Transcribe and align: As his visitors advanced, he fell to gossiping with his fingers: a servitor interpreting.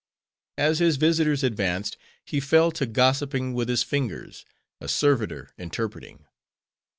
As 0.57 0.79
his 0.79 0.97
visitors 0.97 1.43
advanced, 1.43 1.95
he 2.25 2.39
fell 2.39 2.71
to 2.71 2.87
gossiping 2.87 3.53
with 3.53 3.69
his 3.69 3.83
fingers: 3.83 4.45
a 4.79 4.87
servitor 4.87 5.51
interpreting. 5.59 6.25